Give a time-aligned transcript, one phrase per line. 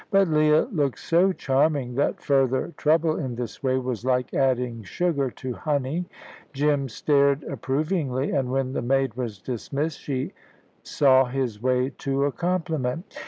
[0.09, 5.29] But Leah looked so charming, that further trouble in this way was like adding sugar
[5.29, 6.05] to honey.
[6.53, 10.09] Jim stared approvingly, and, when the maid was dismissed,
[10.81, 13.15] saw his way to a compliment.